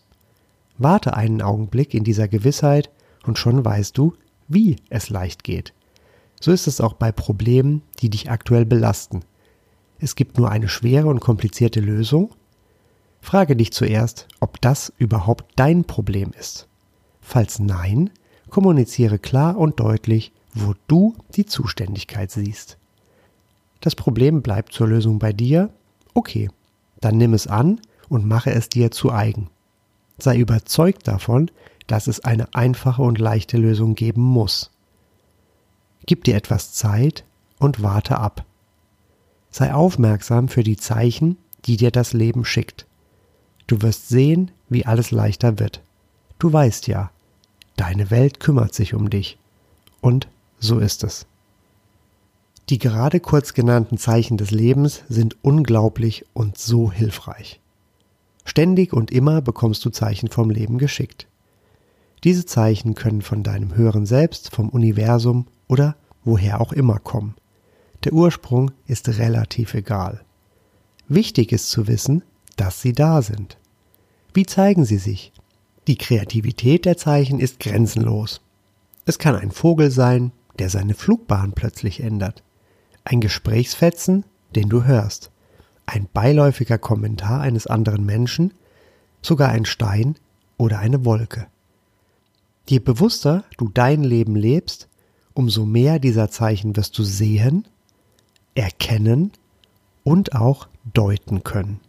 Warte 0.79 1.17
einen 1.17 1.43
Augenblick 1.43 1.95
in 1.95 2.05
dieser 2.05 2.29
Gewissheit 2.29 2.91
und 3.27 3.39
schon 3.39 3.65
weißt 3.65 3.99
du, 3.99 4.15
wie 4.47 4.77
es 4.91 5.11
leicht 5.11 5.43
geht. 5.43 5.73
So 6.41 6.53
ist 6.53 6.69
es 6.69 6.81
auch 6.81 6.95
bei 6.95 7.11
Problemen, 7.11 7.83
die 8.01 8.11
dich 8.11 8.31
aktuell 8.31 8.65
belasten. 8.65 9.25
Es 9.99 10.17
gibt 10.17 10.39
nur 10.39 10.51
eine 10.51 10.69
schwere 10.69 11.07
und 11.07 11.21
komplizierte 11.21 11.81
Lösung. 11.81 12.31
Frage 13.21 13.57
dich 13.57 13.73
zuerst, 13.73 14.29
ob 14.41 14.61
das 14.61 14.93
überhaupt 14.99 15.45
dein 15.57 15.85
Problem 15.85 16.33
ist. 16.39 16.69
Falls 17.21 17.59
nein, 17.59 18.11
kommuniziere 18.51 19.19
klar 19.19 19.57
und 19.57 19.81
deutlich, 19.81 20.33
wo 20.53 20.75
du 20.87 21.15
die 21.35 21.47
Zuständigkeit 21.47 22.31
siehst. 22.31 22.77
Das 23.81 23.95
Problem 23.95 24.43
bleibt 24.43 24.73
zur 24.73 24.89
Lösung 24.89 25.19
bei 25.19 25.33
dir? 25.33 25.71
Okay, 26.15 26.51
dann 27.01 27.17
nimm 27.17 27.35
es 27.35 27.47
an 27.47 27.81
und 28.09 28.27
mache 28.27 28.51
es 28.51 28.69
dir 28.69 28.91
zu 28.91 29.11
eigen. 29.13 29.51
Sei 30.19 30.37
überzeugt 30.39 31.09
davon, 31.09 31.51
dass 31.87 32.07
es 32.07 32.21
eine 32.21 32.55
einfache 32.55 33.03
und 33.03 33.19
leichte 33.19 33.57
Lösung 33.57 33.95
geben 33.95 34.23
muss. 34.23 34.71
Gib 36.07 36.25
dir 36.25 36.37
etwas 36.37 36.73
Zeit 36.73 37.25
und 37.59 37.83
warte 37.83 38.19
ab. 38.19 38.45
Sei 39.54 39.73
aufmerksam 39.73 40.49
für 40.49 40.64
die 40.64 40.76
Zeichen, 40.76 41.37
die 41.66 41.76
dir 41.76 41.92
das 41.92 42.12
Leben 42.12 42.44
schickt. 42.44 42.87
Du 43.68 43.82
wirst 43.82 44.08
sehen, 44.08 44.50
wie 44.68 44.84
alles 44.84 45.12
leichter 45.12 45.61
wird. 45.61 45.80
Du 46.40 46.52
weißt 46.52 46.88
ja, 46.88 47.12
deine 47.76 48.11
Welt 48.11 48.40
kümmert 48.40 48.75
sich 48.75 48.94
um 48.94 49.11
dich. 49.11 49.38
Und 50.00 50.26
so 50.58 50.80
ist 50.80 51.04
es. 51.04 51.26
Die 52.68 52.78
gerade 52.78 53.20
kurz 53.20 53.54
genannten 53.54 53.96
Zeichen 53.96 54.38
des 54.38 54.50
Lebens 54.50 55.04
sind 55.08 55.37
unglaublich 55.42 56.25
und 56.32 56.58
so 56.58 56.90
hilfreich. 56.90 57.61
Ständig 58.44 58.92
und 58.92 59.12
immer 59.12 59.40
bekommst 59.40 59.84
du 59.84 59.90
Zeichen 59.90 60.30
vom 60.30 60.50
Leben 60.50 60.78
geschickt. 60.78 61.28
Diese 62.25 62.44
Zeichen 62.44 62.96
können 62.96 63.23
von 63.23 63.44
deinem 63.44 63.76
höheren 63.76 64.04
Selbst, 64.04 64.52
vom 64.52 64.68
Universum 64.68 65.46
oder 65.68 65.94
woher 66.25 66.61
auch 66.61 66.73
immer 66.73 66.99
kommen. 66.99 67.37
Der 68.04 68.12
Ursprung 68.12 68.70
ist 68.87 69.08
relativ 69.08 69.73
egal. 69.73 70.20
Wichtig 71.08 71.52
ist 71.52 71.70
zu 71.70 71.87
wissen, 71.87 72.23
dass 72.56 72.82
sie 72.82 72.92
da 72.92 73.23
sind. 73.23 73.56
Wie 74.34 74.44
zeigen 74.44 74.84
sie 74.84 74.99
sich? 74.99 75.32
Die 75.87 75.96
Kreativität 75.96 76.84
der 76.84 76.99
Zeichen 76.99 77.40
ist 77.40 77.61
grenzenlos. 77.61 78.42
Es 79.06 79.18
kann 79.18 79.34
ein 79.34 79.50
Vogel 79.50 79.90
sein, 79.90 80.32
der 80.58 80.68
seine 80.68 80.94
Flugbahn 80.94 81.52
plötzlich 81.52 82.00
ändert. 82.00 82.42
Ein 83.04 83.23
Gesprächsfetzen, 83.23 84.25
den 84.54 84.68
du 84.68 84.84
hörst. 84.84 85.30
Ein 85.87 86.06
beiläufiger 86.12 86.78
Kommentar 86.78 87.40
eines 87.40 87.66
anderen 87.66 88.04
Menschen, 88.04 88.52
sogar 89.23 89.49
ein 89.49 89.64
Stein 89.64 90.16
oder 90.58 90.78
eine 90.78 91.06
Wolke. 91.06 91.46
Je 92.68 92.80
bewusster 92.80 93.44
du 93.56 93.68
dein 93.68 94.04
Leben 94.04 94.37
lebst, 94.37 94.88
umso 95.32 95.64
mehr 95.64 95.99
dieser 95.99 96.30
Zeichen 96.30 96.76
wirst 96.76 96.99
du 96.99 97.02
sehen 97.02 97.66
erkennen 98.54 99.32
und 100.02 100.34
auch 100.34 100.68
deuten 100.92 101.44
können. 101.44 101.80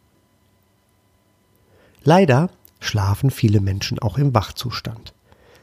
Leider 2.03 2.50
schlafen 2.79 3.31
viele 3.31 3.62
Menschen 3.62 4.00
auch 4.00 4.17
im 4.17 4.34
Wachzustand. 4.34 5.13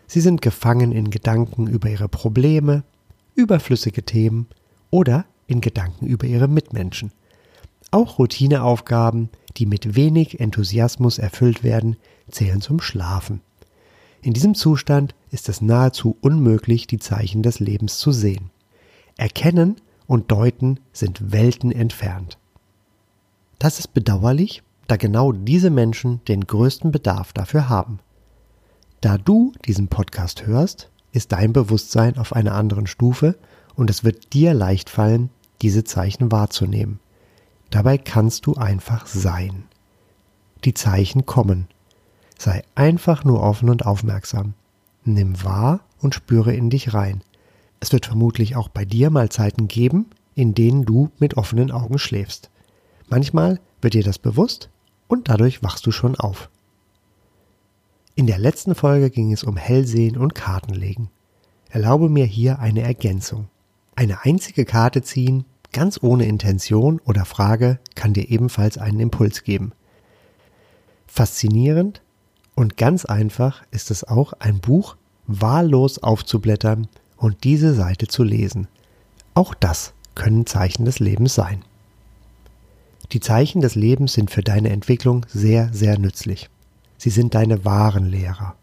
Sie 0.07 0.21
sind 0.21 0.43
gefangen 0.43 0.93
in 0.93 1.11
Gedanken 1.11 1.67
über 1.67 1.89
ihre 1.89 2.09
Probleme, 2.09 2.83
überflüssige 3.35 4.03
Themen 4.03 4.47
oder 4.91 5.25
in 5.47 5.61
Gedanken 5.61 6.07
über 6.07 6.27
ihre 6.27 6.49
Mitmenschen. 6.49 7.13
Auch 7.91 8.19
Routineaufgaben, 8.19 9.31
die 9.57 9.67
mit 9.67 9.95
wenig 9.95 10.41
Enthusiasmus 10.41 11.19
erfüllt 11.19 11.63
werden, 11.63 11.97
zählen 12.31 12.61
zum 12.61 12.81
Schlafen. 12.81 13.41
In 14.23 14.33
diesem 14.33 14.55
Zustand 14.55 15.15
ist 15.31 15.49
es 15.49 15.61
nahezu 15.61 16.17
unmöglich, 16.21 16.87
die 16.87 16.99
Zeichen 16.99 17.43
des 17.43 17.61
Lebens 17.61 17.99
zu 17.99 18.13
sehen. 18.13 18.51
Erkennen 19.17 19.77
und 20.07 20.31
Deuten 20.31 20.81
sind 20.93 21.33
Welten 21.33 21.73
entfernt. 21.73 22.39
Das 23.59 23.79
ist 23.79 23.95
bedauerlich, 23.95 24.63
da 24.89 24.97
genau 24.97 25.33
diese 25.33 25.71
Menschen 25.71 26.21
den 26.27 26.47
größten 26.47 26.91
Bedarf 26.91 27.33
dafür 27.33 27.69
haben. 27.69 28.01
Da 29.01 29.19
du 29.19 29.53
diesen 29.67 29.89
Podcast 29.89 30.47
hörst, 30.47 30.91
ist 31.13 31.33
dein 31.33 31.53
Bewusstsein 31.53 32.19
auf 32.19 32.33
einer 32.35 32.55
anderen 32.55 32.87
Stufe 32.87 33.37
und 33.75 33.91
es 33.91 34.05
wird 34.05 34.33
dir 34.33 34.55
leicht 34.55 34.91
fallen, 34.91 35.31
diese 35.61 35.85
Zeichen 35.85 36.33
wahrzunehmen. 36.33 36.99
Dabei 37.71 37.99
kannst 37.99 38.47
du 38.47 38.55
einfach 38.55 39.07
sein. 39.07 39.65
Die 40.65 40.75
Zeichen 40.75 41.25
kommen. 41.25 41.69
Sei 42.39 42.65
einfach 42.75 43.25
nur 43.25 43.41
offen 43.41 43.71
und 43.71 43.87
aufmerksam. 43.87 44.55
Nimm 45.05 45.43
wahr 45.43 45.81
und 46.01 46.15
spüre 46.15 46.55
in 46.55 46.71
dich 46.71 46.93
rein. 46.95 47.23
Es 47.83 47.93
wird 47.93 48.07
vermutlich 48.07 48.55
auch 48.55 48.69
bei 48.69 48.85
dir 48.85 49.11
mal 49.11 49.29
Zeiten 49.29 49.67
geben, 49.67 50.07
in 50.37 50.55
denen 50.55 50.85
du 50.85 51.11
mit 51.19 51.37
offenen 51.37 51.73
Augen 51.73 51.99
schläfst. 51.99 52.49
Manchmal 53.09 53.59
wird 53.81 53.95
dir 53.95 54.05
das 54.05 54.21
bewusst 54.21 54.71
und 55.09 55.29
dadurch 55.29 55.65
wachst 55.65 55.85
du 55.85 55.91
schon 55.91 56.15
auf. 56.15 56.49
In 58.15 58.29
der 58.29 58.39
letzten 58.39 58.77
Folge 58.77 59.11
ging 59.11 59.33
es 59.33 59.43
um 59.43 59.57
Hellsehen 59.57 60.17
und 60.17 60.37
Kartenlegen. 60.37 61.09
Erlaube 61.71 62.09
mir 62.09 62.25
hier 62.25 62.61
eine 62.61 62.83
Ergänzung. 62.83 63.49
Eine 63.97 64.25
einzige 64.25 64.65
Karte 64.65 65.03
ziehen, 65.03 65.45
ganz 65.73 65.99
ohne 66.01 66.27
Intention 66.27 67.01
oder 67.05 67.25
Frage, 67.25 67.81
kann 67.97 68.13
dir 68.13 68.31
ebenfalls 68.31 68.79
einen 68.79 69.01
Impuls 69.01 69.43
geben. 69.43 69.73
Faszinierend 71.09 72.01
und 72.55 72.77
ganz 72.77 73.07
einfach 73.07 73.65
ist 73.73 73.91
es 73.91 74.05
auch, 74.05 74.35
ein 74.35 74.61
Buch 74.61 74.97
wahllos 75.27 75.99
aufzublättern 75.99 76.87
und 77.23 77.45
diese 77.45 77.73
Seite 77.73 78.09
zu 78.09 78.25
lesen. 78.25 78.67
Auch 79.35 79.55
das 79.55 79.95
können 80.17 80.45
Zeichen 80.45 80.85
des 80.85 80.99
Lebens 80.99 81.35
sein. 81.35 81.63
Die 83.13 83.21
Zeichen 83.21 83.61
des 83.61 83.77
Lebens 83.77 84.15
sind 84.15 84.31
für 84.33 84.43
deine 84.43 84.71
Entwicklung 84.71 85.25
sehr, 85.29 85.73
sehr 85.73 85.99
nützlich. 85.99 86.51
Sie 86.99 87.11
sind 87.11 87.35
deine 87.35 87.65
wahren 87.65 88.07
Lehrer. 88.07 88.57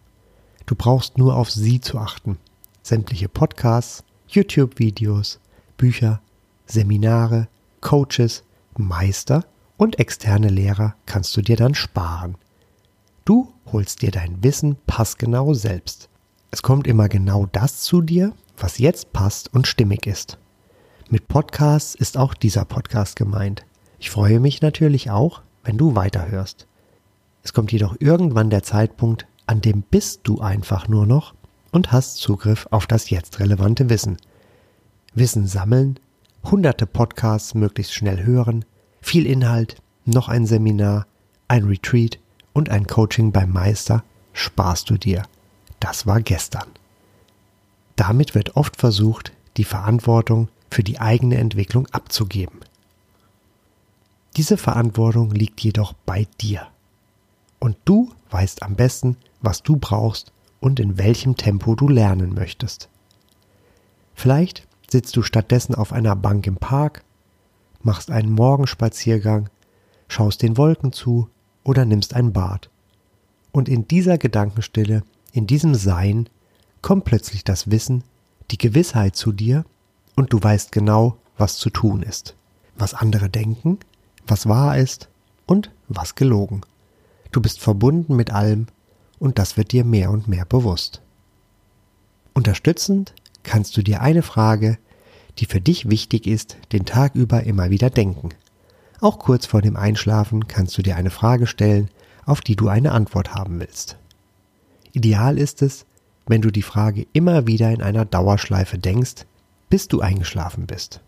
Du 0.66 0.76
brauchst 0.76 1.18
nur 1.18 1.38
auf 1.38 1.50
sie 1.50 1.80
zu 1.80 1.98
achten. 2.00 2.38
Sämtliche 2.84 3.30
Podcasts, 3.30 4.04
YouTube-Videos, 4.28 5.40
Bücher, 5.78 6.22
Seminare, 6.66 7.48
Coaches, 7.80 8.44
Meister 8.78 9.46
und 9.78 10.00
externe 10.00 10.50
Lehrer 10.50 10.96
kannst 11.06 11.36
du 11.38 11.42
dir 11.42 11.56
dann 11.56 11.76
sparen. 11.76 12.36
Du 13.24 13.54
holst 13.72 14.02
dir 14.02 14.12
dein 14.12 14.44
Wissen 14.44 14.76
passgenau 14.86 15.54
selbst. 15.54 16.10
Es 16.52 16.62
kommt 16.62 16.88
immer 16.88 17.08
genau 17.08 17.46
das 17.46 17.82
zu 17.82 18.02
dir, 18.02 18.34
was 18.62 18.78
jetzt 18.78 19.14
passt 19.14 19.54
und 19.54 19.68
stimmig 19.68 20.08
ist. 20.08 20.38
Mit 21.10 21.28
Podcasts 21.28 21.96
ist 21.96 22.18
auch 22.18 22.34
dieser 22.34 22.66
Podcast 22.66 23.16
gemeint. 23.16 23.66
Ich 24.00 24.10
freue 24.10 24.40
mich 24.40 24.62
natürlich 24.62 25.10
auch, 25.10 25.42
wenn 25.64 25.78
du 25.78 25.96
weiterhörst. 25.96 26.68
Es 27.44 27.54
kommt 27.54 27.72
jedoch 27.72 27.96
irgendwann 28.00 28.50
der 28.50 28.64
Zeitpunkt, 28.64 29.26
an 29.48 29.62
dem 29.62 29.82
bist 29.82 30.22
du 30.24 30.40
einfach 30.40 30.88
nur 30.88 31.06
noch 31.06 31.34
und 31.72 31.92
hast 31.92 32.18
Zugriff 32.18 32.68
auf 32.72 32.86
das 32.88 33.10
jetzt 33.10 33.40
relevante 33.40 33.90
Wissen. 33.90 34.18
Wissen 35.16 35.48
sammeln, 35.48 36.00
hunderte 36.44 36.86
Podcasts 36.86 37.56
möglichst 37.56 37.94
schnell 37.94 38.24
hören, 38.24 38.66
viel 39.02 39.26
Inhalt, 39.26 39.82
noch 40.06 40.30
ein 40.30 40.46
Seminar, 40.46 41.08
ein 41.48 41.66
Retreat 41.66 42.20
und 42.54 42.70
ein 42.70 42.88
Coaching 42.88 43.32
beim 43.32 43.52
Meister 43.52 44.04
sparst 44.34 44.90
du 44.90 44.98
dir. 44.98 45.24
Das 45.80 46.06
war 46.06 46.22
gestern. 46.22 46.68
Damit 48.00 48.34
wird 48.34 48.56
oft 48.56 48.78
versucht, 48.78 49.34
die 49.58 49.66
Verantwortung 49.66 50.48
für 50.72 50.84
die 50.84 51.02
eigene 51.02 51.36
Entwicklung 51.36 51.86
abzugeben. 51.88 52.62
Diese 54.38 54.56
Verantwortung 54.56 55.32
liegt 55.32 55.60
jedoch 55.60 55.92
bei 56.06 56.26
dir. 56.40 56.68
Und 57.60 57.76
du 57.84 58.14
weißt 58.30 58.64
am 58.64 58.78
besten, 58.78 59.18
was 59.42 59.64
du 59.64 59.76
brauchst 59.76 60.32
und 60.62 60.80
in 60.80 60.98
welchem 60.98 61.36
Tempo 61.36 61.76
du 61.76 61.90
lernen 61.90 62.34
möchtest. 62.34 62.88
Vielleicht 64.16 64.66
sitzt 64.90 65.18
du 65.18 65.22
stattdessen 65.22 65.76
auf 65.76 65.92
einer 65.92 66.16
Bank 66.16 66.48
im 66.48 66.56
Park, 66.56 67.04
machst 67.84 68.12
einen 68.12 68.32
Morgenspaziergang, 68.32 69.50
schaust 70.08 70.42
den 70.42 70.56
Wolken 70.56 70.94
zu 70.94 71.28
oder 71.66 71.84
nimmst 71.84 72.14
ein 72.14 72.32
Bad. 72.32 72.70
Und 73.52 73.68
in 73.68 73.90
dieser 73.90 74.18
Gedankenstille, 74.18 75.04
in 75.34 75.48
diesem 75.48 75.76
Sein, 75.76 76.30
kommt 76.82 77.06
plötzlich 77.06 77.44
das 77.44 77.70
Wissen, 77.72 78.04
die 78.52 78.58
Gewissheit 78.58 79.16
zu 79.16 79.32
dir 79.32 79.66
und 80.16 80.34
du 80.34 80.42
weißt 80.42 80.72
genau, 80.72 81.18
was 81.38 81.58
zu 81.58 81.70
tun 81.70 82.04
ist, 82.04 82.36
was 82.78 82.94
andere 82.94 83.30
denken, 83.30 83.80
was 84.28 84.48
wahr 84.48 84.78
ist 84.78 85.10
und 85.46 85.72
was 85.88 86.16
gelogen. 86.16 86.62
Du 87.32 87.42
bist 87.42 87.60
verbunden 87.60 88.16
mit 88.16 88.32
allem 88.32 88.68
und 89.20 89.40
das 89.40 89.58
wird 89.58 89.72
dir 89.72 89.84
mehr 89.84 90.12
und 90.12 90.28
mehr 90.28 90.46
bewusst. 90.46 91.02
Unterstützend 92.34 93.14
kannst 93.44 93.76
du 93.78 93.82
dir 93.82 94.02
eine 94.02 94.22
Frage, 94.22 94.78
die 95.38 95.46
für 95.46 95.62
dich 95.62 95.90
wichtig 95.90 96.28
ist, 96.28 96.58
den 96.72 96.86
Tag 96.86 97.16
über 97.16 97.44
immer 97.44 97.70
wieder 97.70 97.90
denken. 97.90 98.30
Auch 99.02 99.20
kurz 99.20 99.46
vor 99.46 99.62
dem 99.62 99.78
Einschlafen 99.78 100.48
kannst 100.48 100.78
du 100.78 100.82
dir 100.82 100.96
eine 100.96 101.10
Frage 101.10 101.48
stellen, 101.48 101.90
auf 102.26 102.42
die 102.42 102.56
du 102.56 102.68
eine 102.68 102.92
Antwort 102.92 103.34
haben 103.34 103.60
willst. 103.60 103.98
Ideal 104.92 105.38
ist 105.38 105.62
es, 105.62 105.86
wenn 106.30 106.44
du 106.44 106.52
die 106.52 106.62
Frage 106.62 107.08
immer 107.12 107.48
wieder 107.48 107.72
in 107.72 107.82
einer 107.82 108.06
Dauerschleife 108.06 108.78
denkst, 108.78 109.26
bis 109.68 109.88
du 109.88 110.00
eingeschlafen 110.00 110.68
bist. 110.68 111.02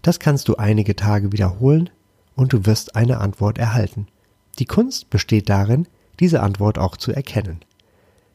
Das 0.00 0.18
kannst 0.18 0.48
du 0.48 0.56
einige 0.56 0.96
Tage 0.96 1.30
wiederholen 1.30 1.90
und 2.36 2.54
du 2.54 2.64
wirst 2.64 2.96
eine 2.96 3.18
Antwort 3.18 3.58
erhalten. 3.58 4.06
Die 4.58 4.64
Kunst 4.64 5.10
besteht 5.10 5.50
darin, 5.50 5.86
diese 6.20 6.40
Antwort 6.40 6.78
auch 6.78 6.96
zu 6.96 7.12
erkennen. 7.12 7.60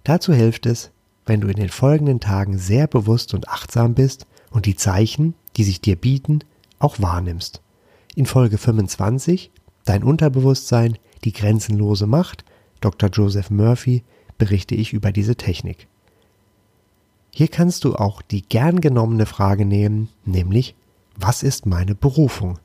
Dazu 0.03 0.31
hilft 0.31 0.67
es, 0.67 0.91
wenn 1.25 1.41
du 1.41 1.47
in 1.47 1.55
den 1.57 1.69
folgenden 1.69 2.19
Tagen 2.19 2.59
sehr 2.59 2.85
bewusst 2.85 3.33
und 3.33 3.49
achtsam 3.49 3.95
bist 3.95 4.27
und 4.51 4.67
die 4.67 4.75
Zeichen, 4.75 5.33
die 5.57 5.63
sich 5.63 5.81
dir 5.81 5.95
bieten, 5.95 6.41
auch 6.77 7.01
wahrnimmst. 7.01 7.61
In 8.13 8.27
Folge 8.27 8.59
25, 8.59 9.51
Dein 9.85 10.03
Unterbewusstsein, 10.03 10.99
die 11.23 11.33
grenzenlose 11.33 12.05
Macht, 12.05 12.45
Dr. 12.79 13.09
Joseph 13.09 13.49
Murphy, 13.49 14.03
berichte 14.37 14.75
ich 14.75 14.93
über 14.93 15.11
diese 15.11 15.35
Technik. 15.35 15.87
Hier 17.37 17.49
kannst 17.49 17.83
du 17.83 17.95
auch 17.95 18.21
die 18.21 18.43
gern 18.43 18.79
genommene 18.79 19.25
Frage 19.25 19.65
nehmen, 19.65 20.07
nämlich, 20.23 20.73
was 21.17 21.43
ist 21.43 21.65
meine 21.65 21.93
Berufung? 21.93 22.59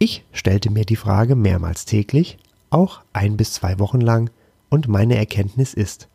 Ich 0.00 0.24
stellte 0.32 0.68
mir 0.68 0.84
die 0.84 0.96
Frage 0.96 1.36
mehrmals 1.36 1.84
täglich, 1.84 2.38
auch 2.70 3.02
ein 3.12 3.36
bis 3.36 3.52
zwei 3.52 3.78
Wochen 3.78 4.00
lang, 4.00 4.30
und 4.68 4.88
meine 4.88 5.14
Erkenntnis 5.14 5.74
ist, 5.74 6.08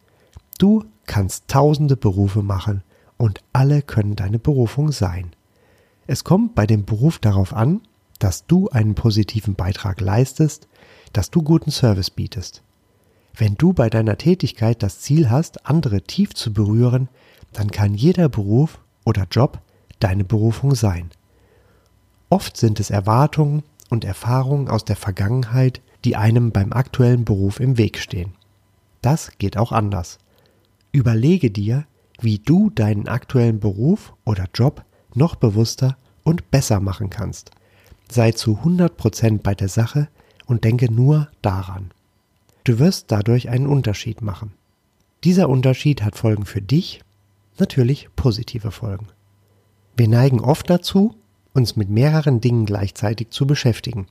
du 0.57 0.83
kannst 1.05 1.47
tausende 1.47 1.95
Berufe 1.95 2.43
machen 2.43 2.83
und 3.15 3.39
alle 3.53 3.81
können 3.81 4.17
deine 4.17 4.39
Berufung 4.39 4.91
sein. 4.91 5.31
Es 6.05 6.25
kommt 6.25 6.55
bei 6.55 6.67
dem 6.67 6.83
Beruf 6.83 7.17
darauf 7.17 7.53
an, 7.53 7.79
dass 8.19 8.45
du 8.45 8.67
einen 8.71 8.93
positiven 8.93 9.55
Beitrag 9.55 10.01
leistest, 10.01 10.67
dass 11.13 11.31
du 11.31 11.41
guten 11.41 11.71
Service 11.71 12.09
bietest. 12.09 12.61
Wenn 13.33 13.55
du 13.55 13.71
bei 13.71 13.89
deiner 13.89 14.17
Tätigkeit 14.17 14.83
das 14.83 14.99
Ziel 14.99 15.29
hast, 15.29 15.65
andere 15.65 16.01
tief 16.01 16.33
zu 16.33 16.51
berühren, 16.51 17.07
dann 17.53 17.71
kann 17.71 17.93
jeder 17.93 18.29
Beruf 18.29 18.79
oder 19.05 19.25
Job 19.29 19.59
deine 19.99 20.23
Berufung 20.23 20.75
sein. 20.75 21.09
Oft 22.29 22.57
sind 22.57 22.79
es 22.79 22.89
Erwartungen 22.89 23.63
und 23.89 24.05
Erfahrungen 24.05 24.67
aus 24.67 24.85
der 24.85 24.95
Vergangenheit, 24.95 25.81
die 26.03 26.15
einem 26.15 26.51
beim 26.51 26.73
aktuellen 26.73 27.25
Beruf 27.25 27.59
im 27.59 27.77
Weg 27.77 27.97
stehen. 27.99 28.33
Das 29.01 29.31
geht 29.37 29.57
auch 29.57 29.71
anders. 29.71 30.17
Überlege 30.91 31.51
dir, 31.51 31.85
wie 32.19 32.39
du 32.39 32.69
deinen 32.69 33.07
aktuellen 33.07 33.59
Beruf 33.59 34.13
oder 34.25 34.47
Job 34.53 34.83
noch 35.13 35.35
bewusster 35.35 35.97
und 36.23 36.51
besser 36.51 36.79
machen 36.79 37.09
kannst. 37.09 37.51
Sei 38.09 38.31
zu 38.31 38.59
100% 38.63 39.41
bei 39.41 39.55
der 39.55 39.69
Sache 39.69 40.07
und 40.45 40.63
denke 40.63 40.91
nur 40.91 41.29
daran. 41.41 41.91
Du 42.63 42.79
wirst 42.79 43.11
dadurch 43.11 43.49
einen 43.49 43.67
Unterschied 43.67 44.21
machen. 44.21 44.53
Dieser 45.23 45.49
Unterschied 45.49 46.03
hat 46.03 46.15
Folgen 46.15 46.45
für 46.45 46.61
dich, 46.61 47.01
natürlich 47.59 48.09
positive 48.15 48.71
Folgen. 48.71 49.07
Wir 49.95 50.07
neigen 50.07 50.39
oft 50.39 50.69
dazu, 50.69 51.15
uns 51.53 51.75
mit 51.75 51.89
mehreren 51.89 52.41
Dingen 52.41 52.65
gleichzeitig 52.65 53.29
zu 53.29 53.45
beschäftigen. 53.45 54.07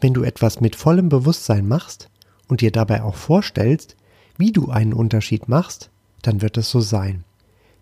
Wenn 0.00 0.14
du 0.14 0.22
etwas 0.22 0.60
mit 0.60 0.76
vollem 0.76 1.08
Bewusstsein 1.08 1.66
machst 1.66 2.10
und 2.46 2.60
dir 2.60 2.70
dabei 2.70 3.02
auch 3.02 3.14
vorstellst, 3.14 3.96
wie 4.36 4.52
du 4.52 4.70
einen 4.70 4.92
Unterschied 4.92 5.48
machst, 5.48 5.90
dann 6.22 6.42
wird 6.42 6.56
es 6.56 6.70
so 6.70 6.80
sein. 6.80 7.24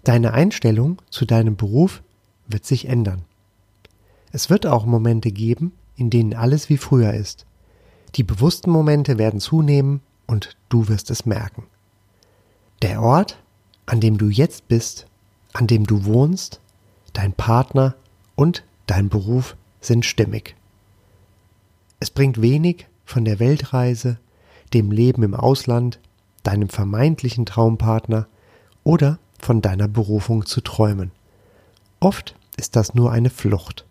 Deine 0.05 0.33
Einstellung 0.33 1.03
zu 1.11 1.25
deinem 1.25 1.57
Beruf 1.57 2.03
wird 2.47 2.65
sich 2.65 2.89
ändern. 2.89 3.25
Es 4.33 4.51
wird 4.51 4.67
auch 4.67 4.87
Momente 4.87 5.33
geben, 5.33 5.73
in 5.97 6.11
denen 6.11 6.35
alles 6.35 6.69
wie 6.69 6.77
früher 6.77 7.13
ist. 7.13 7.47
Die 8.15 8.23
bewussten 8.23 8.71
Momente 8.71 9.19
werden 9.19 9.41
zunehmen 9.41 10.01
und 10.27 10.57
du 10.69 10.89
wirst 10.89 11.11
es 11.11 11.27
merken. 11.27 11.65
Der 12.83 13.03
Ort, 13.03 13.43
an 13.87 14.01
dem 14.01 14.19
du 14.19 14.29
jetzt 14.29 14.69
bist, 14.69 15.07
an 15.53 15.67
dem 15.67 15.87
du 15.87 16.05
wohnst, 16.05 16.61
dein 17.13 17.33
Partner 17.33 17.95
und 18.35 18.65
dein 18.87 19.09
Beruf 19.09 19.57
sind 19.81 20.05
stimmig. 20.05 20.57
Es 22.01 22.11
bringt 22.11 22.43
wenig 22.43 22.89
von 23.05 23.25
der 23.25 23.39
Weltreise, 23.39 24.19
dem 24.75 24.91
Leben 24.91 25.23
im 25.23 25.35
Ausland, 25.35 26.01
deinem 26.43 26.69
vermeintlichen 26.69 27.47
Traumpartner 27.47 28.27
oder 28.85 29.19
von 29.41 29.63
deiner 29.63 29.89
Berufung 29.89 30.45
zu 30.45 30.61
träumen. 30.61 31.13
Oft 32.01 32.35
ist 32.57 32.77
das 32.77 32.95
nur 32.95 33.13
eine 33.13 33.31
Flucht. 33.31 33.87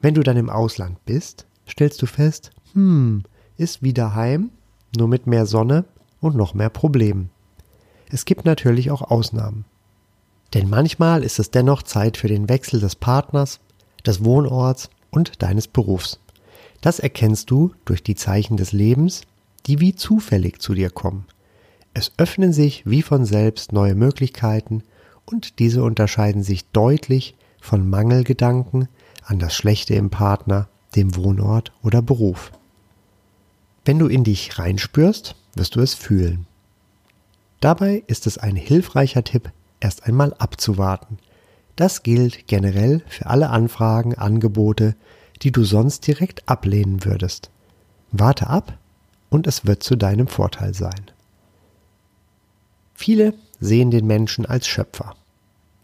Wenn 0.00 0.14
du 0.14 0.22
dann 0.22 0.36
im 0.36 0.50
Ausland 0.50 1.04
bist, 1.04 1.46
stellst 1.68 2.02
du 2.02 2.06
fest, 2.06 2.50
hm, 2.72 3.24
ist 3.56 3.82
wieder 3.82 4.14
heim, 4.14 4.50
nur 4.96 5.08
mit 5.08 5.26
mehr 5.26 5.46
Sonne 5.46 5.84
und 6.20 6.36
noch 6.36 6.54
mehr 6.54 6.70
Problemen. 6.70 7.30
Es 8.10 8.24
gibt 8.24 8.44
natürlich 8.44 8.90
auch 8.90 9.02
Ausnahmen. 9.02 9.64
Denn 10.54 10.68
manchmal 10.68 11.24
ist 11.24 11.38
es 11.38 11.50
dennoch 11.50 11.82
Zeit 11.82 12.16
für 12.16 12.28
den 12.28 12.48
Wechsel 12.48 12.80
des 12.80 12.94
Partners, 12.94 13.60
des 14.04 14.24
Wohnorts 14.24 14.90
und 15.10 15.42
deines 15.42 15.66
Berufs. 15.66 16.20
Das 16.80 16.98
erkennst 16.98 17.50
du 17.50 17.72
durch 17.84 18.02
die 18.02 18.14
Zeichen 18.14 18.56
des 18.56 18.72
Lebens, 18.72 19.22
die 19.66 19.80
wie 19.80 19.94
zufällig 19.94 20.60
zu 20.60 20.74
dir 20.74 20.90
kommen. 20.90 21.26
Es 21.94 22.12
öffnen 22.16 22.52
sich 22.52 22.86
wie 22.86 23.02
von 23.02 23.24
selbst 23.24 23.72
neue 23.72 23.94
Möglichkeiten 23.94 24.82
und 25.24 25.58
diese 25.58 25.82
unterscheiden 25.82 26.42
sich 26.42 26.68
deutlich 26.70 27.34
von 27.60 27.88
Mangelgedanken 27.88 28.88
an 29.24 29.38
das 29.38 29.54
Schlechte 29.54 29.94
im 29.94 30.10
Partner, 30.10 30.68
dem 30.94 31.16
Wohnort 31.16 31.72
oder 31.82 32.02
Beruf. 32.02 32.52
Wenn 33.84 33.98
du 33.98 34.06
in 34.06 34.24
dich 34.24 34.58
reinspürst, 34.58 35.34
wirst 35.54 35.74
du 35.74 35.80
es 35.80 35.94
fühlen. 35.94 36.46
Dabei 37.60 38.02
ist 38.06 38.26
es 38.26 38.38
ein 38.38 38.56
hilfreicher 38.56 39.24
Tipp, 39.24 39.50
erst 39.80 40.04
einmal 40.04 40.34
abzuwarten. 40.34 41.18
Das 41.74 42.02
gilt 42.02 42.46
generell 42.46 43.02
für 43.08 43.26
alle 43.26 43.50
Anfragen, 43.50 44.14
Angebote, 44.14 44.94
die 45.42 45.52
du 45.52 45.64
sonst 45.64 46.06
direkt 46.06 46.48
ablehnen 46.48 47.04
würdest. 47.04 47.50
Warte 48.12 48.48
ab 48.48 48.78
und 49.30 49.46
es 49.46 49.66
wird 49.66 49.82
zu 49.82 49.96
deinem 49.96 50.28
Vorteil 50.28 50.74
sein. 50.74 51.10
Viele 52.94 53.34
sehen 53.60 53.90
den 53.90 54.06
Menschen 54.06 54.46
als 54.46 54.66
Schöpfer. 54.66 55.14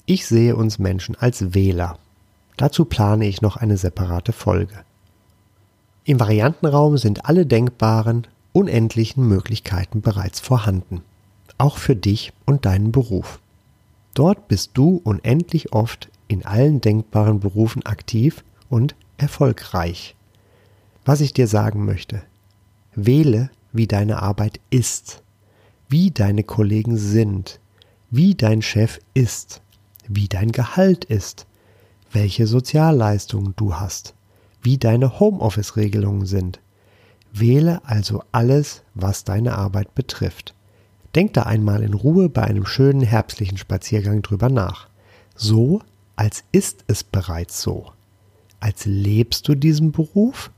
Ich 0.07 0.27
sehe 0.27 0.57
uns 0.57 0.79
Menschen 0.79 1.15
als 1.15 1.55
Wähler. 1.55 1.99
Dazu 2.57 2.85
plane 2.85 3.27
ich 3.27 3.43
noch 3.43 3.57
eine 3.57 3.77
separate 3.77 4.33
Folge. 4.33 4.85
Im 6.05 6.19
Variantenraum 6.19 6.97
sind 6.97 7.27
alle 7.27 7.47
denkbaren, 7.47 8.27
unendlichen 8.53 9.27
Möglichkeiten 9.29 10.01
bereits 10.01 10.41
vorhanden, 10.41 11.03
auch 11.63 11.79
für 11.79 11.95
dich 11.95 12.33
und 12.45 12.67
deinen 12.67 12.91
Beruf. 12.91 13.41
Dort 14.15 14.49
bist 14.49 14.73
du 14.75 15.01
unendlich 15.05 15.73
oft 15.73 16.11
in 16.27 16.45
allen 16.45 16.81
denkbaren 16.81 17.39
Berufen 17.39 17.87
aktiv 17.87 18.45
und 18.69 18.97
erfolgreich. 19.17 20.17
Was 21.05 21.21
ich 21.21 21.33
dir 21.33 21.47
sagen 21.47 21.85
möchte, 21.85 22.23
wähle, 22.97 23.51
wie 23.73 23.87
deine 23.87 24.23
Arbeit 24.23 24.61
ist, 24.71 25.23
wie 25.89 26.11
deine 26.11 26.43
Kollegen 26.43 26.97
sind, 26.97 27.61
wie 28.11 28.35
dein 28.35 28.61
Chef 28.61 28.99
ist, 29.15 29.63
wie 30.09 30.27
dein 30.27 30.51
Gehalt 30.51 31.05
ist, 31.05 31.47
welche 32.11 32.49
Sozialleistungen 32.49 33.55
du 33.57 33.77
hast, 33.77 34.15
wie 34.63 34.79
deine 34.79 35.21
Homeoffice-Regelungen 35.21 36.27
sind. 36.27 36.61
Wähle 37.33 37.81
also 37.85 38.25
alles, 38.33 38.83
was 38.95 39.23
deine 39.23 39.57
Arbeit 39.57 39.95
betrifft. 39.95 40.55
Denk 41.15 41.35
da 41.35 41.43
einmal 41.43 41.83
in 41.83 41.95
Ruhe 41.95 42.29
bei 42.29 42.43
einem 42.43 42.67
schönen 42.67 43.03
herbstlichen 43.03 43.59
Spaziergang 43.59 44.23
drüber 44.23 44.49
nach. 44.49 44.89
So, 45.35 45.83
als 46.17 46.45
ist 46.53 46.85
es 46.87 47.05
bereits 47.05 47.61
so. 47.61 47.93
Als 48.61 48.87
lebst 48.87 49.49
du 49.49 49.55
diesen 49.55 49.93
Beruf 49.93 50.51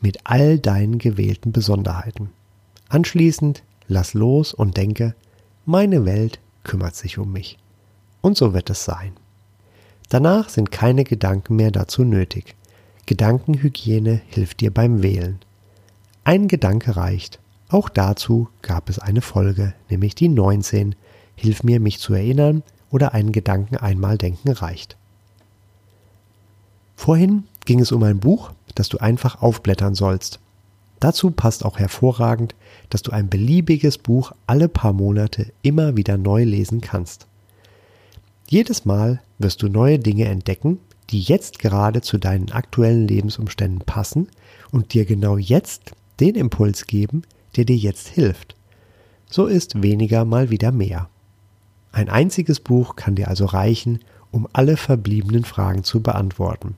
mit 0.00 0.18
all 0.24 0.58
deinen 0.58 0.98
gewählten 0.98 1.52
Besonderheiten. 1.52 2.30
Anschließend 2.88 3.62
lass 3.88 4.12
los 4.12 4.52
und 4.52 4.76
denke, 4.76 5.14
meine 5.64 6.04
Welt 6.04 6.40
kümmert 6.62 6.94
sich 6.94 7.18
um 7.18 7.32
mich. 7.32 7.58
Und 8.20 8.36
so 8.36 8.52
wird 8.52 8.70
es 8.70 8.84
sein. 8.84 9.12
Danach 10.10 10.48
sind 10.50 10.70
keine 10.70 11.04
Gedanken 11.04 11.56
mehr 11.56 11.70
dazu 11.70 12.04
nötig. 12.04 12.54
Gedankenhygiene 13.06 14.20
hilft 14.28 14.60
dir 14.60 14.72
beim 14.72 15.02
Wählen. 15.02 15.40
Ein 16.24 16.48
Gedanke 16.48 16.96
reicht. 16.96 17.38
Auch 17.74 17.88
dazu 17.88 18.46
gab 18.62 18.88
es 18.88 19.00
eine 19.00 19.20
Folge, 19.20 19.74
nämlich 19.90 20.14
die 20.14 20.28
19. 20.28 20.94
Hilf 21.34 21.64
mir, 21.64 21.80
mich 21.80 21.98
zu 21.98 22.14
erinnern 22.14 22.62
oder 22.88 23.14
einen 23.14 23.32
Gedanken 23.32 23.76
einmal 23.76 24.16
denken 24.16 24.52
reicht. 24.52 24.96
Vorhin 26.94 27.48
ging 27.64 27.80
es 27.80 27.90
um 27.90 28.04
ein 28.04 28.20
Buch, 28.20 28.52
das 28.76 28.88
du 28.90 28.98
einfach 28.98 29.42
aufblättern 29.42 29.96
sollst. 29.96 30.38
Dazu 31.00 31.32
passt 31.32 31.64
auch 31.64 31.76
hervorragend, 31.80 32.54
dass 32.90 33.02
du 33.02 33.10
ein 33.10 33.28
beliebiges 33.28 33.98
Buch 33.98 34.30
alle 34.46 34.68
paar 34.68 34.92
Monate 34.92 35.52
immer 35.62 35.96
wieder 35.96 36.16
neu 36.16 36.44
lesen 36.44 36.80
kannst. 36.80 37.26
Jedes 38.48 38.84
Mal 38.84 39.20
wirst 39.40 39.62
du 39.62 39.68
neue 39.68 39.98
Dinge 39.98 40.26
entdecken, 40.26 40.78
die 41.10 41.22
jetzt 41.22 41.58
gerade 41.58 42.02
zu 42.02 42.18
deinen 42.18 42.52
aktuellen 42.52 43.08
Lebensumständen 43.08 43.80
passen 43.84 44.28
und 44.70 44.94
dir 44.94 45.04
genau 45.06 45.38
jetzt 45.38 45.90
den 46.20 46.36
Impuls 46.36 46.86
geben, 46.86 47.24
der 47.56 47.64
dir 47.64 47.76
jetzt 47.76 48.08
hilft. 48.08 48.56
So 49.30 49.46
ist 49.46 49.82
weniger 49.82 50.24
mal 50.24 50.50
wieder 50.50 50.72
mehr. 50.72 51.08
Ein 51.92 52.08
einziges 52.08 52.60
Buch 52.60 52.96
kann 52.96 53.14
dir 53.14 53.28
also 53.28 53.46
reichen, 53.46 54.00
um 54.30 54.48
alle 54.52 54.76
verbliebenen 54.76 55.44
Fragen 55.44 55.84
zu 55.84 56.00
beantworten. 56.00 56.76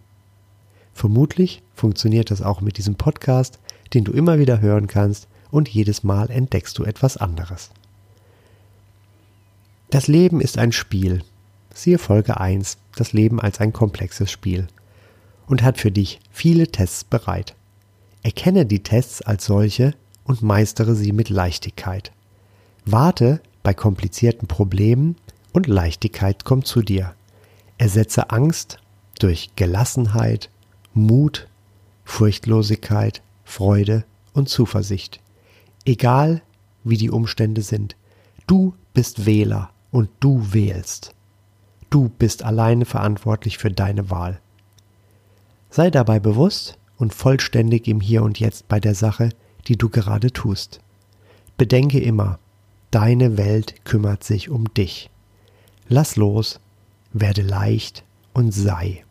Vermutlich 0.93 1.63
funktioniert 1.75 2.31
das 2.31 2.43
auch 2.43 2.61
mit 2.61 2.79
diesem 2.79 2.97
Podcast, 2.97 3.59
den 3.95 4.05
du 4.05 4.13
immer 4.13 4.39
wieder 4.39 4.61
hören 4.61 4.87
kannst 4.87 5.29
und 5.51 5.69
jedes 5.69 6.03
Mal 6.03 6.31
entdeckst 6.31 6.79
du 6.79 6.85
etwas 6.85 7.17
anderes. 7.17 7.71
Das 9.91 10.09
Leben 10.09 10.41
ist 10.41 10.59
ein 10.59 10.73
Spiel. 10.73 11.23
Siehe 11.73 11.99
Folge 11.99 12.41
1, 12.41 12.79
das 12.97 13.13
Leben 13.13 13.41
als 13.41 13.61
ein 13.61 13.73
komplexes 13.73 14.31
Spiel. 14.31 14.67
Und 15.47 15.63
hat 15.63 15.79
für 15.79 15.93
dich 15.93 16.19
viele 16.31 16.67
Tests 16.69 17.05
bereit. 17.05 17.55
Erkenne 18.23 18.67
die 18.67 18.83
Tests 18.83 19.23
als 19.23 19.47
solche 19.47 19.95
und 20.27 20.43
meistere 20.43 20.95
sie 20.95 21.13
mit 21.13 21.31
Leichtigkeit. 21.31 22.13
Warte 22.85 23.41
bei 23.63 23.75
komplizierten 23.75 24.49
Problemen 24.49 25.17
und 25.53 25.67
Leichtigkeit 25.67 26.45
kommt 26.45 26.67
zu 26.67 26.83
dir. 26.83 27.15
Ersetze 27.79 28.31
Angst 28.31 28.79
durch 29.19 29.51
Gelassenheit, 29.57 30.51
Mut, 30.95 31.49
Furchtlosigkeit, 32.05 33.23
Freude 33.45 34.05
und 34.33 34.49
Zuversicht. 34.49 35.21
Egal 35.85 36.43
wie 36.85 36.97
die 36.97 37.11
Umstände 37.11 37.63
sind, 37.63 37.97
du 38.47 38.75
bist 38.95 39.27
Wähler 39.27 39.71
und 39.91 40.11
du 40.21 40.53
wählst. 40.53 41.15
Du 41.91 42.09
bist 42.09 42.43
alleine 42.43 42.85
verantwortlich 42.85 43.59
für 43.59 43.71
deine 43.71 44.11
Wahl. 44.11 44.41
Sei 45.71 45.91
dabei 45.91 46.21
bewusst 46.21 46.79
und 46.97 47.15
vollständig 47.15 47.89
im 47.89 48.01
Hier 48.01 48.23
und 48.23 48.39
Jetzt 48.39 48.69
bei 48.69 48.81
der 48.81 48.95
Sache, 48.95 49.31
die 49.67 49.77
du 49.77 49.89
gerade 49.89 50.33
tust. 50.33 50.81
Bedenke 51.57 51.99
immer, 51.99 52.39
deine 52.91 53.37
Welt 53.37 53.85
kümmert 53.85 54.25
sich 54.25 54.49
um 54.49 54.73
dich. 54.75 55.11
Lass 55.89 56.17
los, 56.17 56.61
werde 57.13 57.43
leicht 57.43 58.05
und 58.33 58.53
sei. 58.53 59.05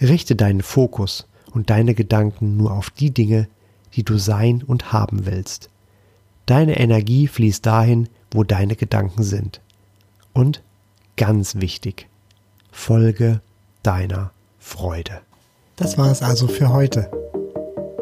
Richte 0.00 0.36
deinen 0.36 0.62
Fokus 0.62 1.26
und 1.52 1.70
deine 1.70 1.94
Gedanken 1.94 2.56
nur 2.56 2.72
auf 2.72 2.90
die 2.90 3.10
Dinge, 3.10 3.48
die 3.94 4.02
du 4.02 4.18
sein 4.18 4.62
und 4.62 4.92
haben 4.92 5.26
willst. 5.26 5.68
Deine 6.46 6.78
Energie 6.78 7.28
fließt 7.28 7.64
dahin, 7.64 8.08
wo 8.30 8.44
deine 8.44 8.76
Gedanken 8.76 9.22
sind. 9.22 9.60
Und 10.32 10.62
ganz 11.16 11.56
wichtig, 11.56 12.08
folge 12.70 13.40
deiner 13.82 14.32
Freude. 14.58 15.20
Das 15.76 15.98
war 15.98 16.10
es 16.10 16.22
also 16.22 16.46
für 16.48 16.70
heute. 16.70 17.10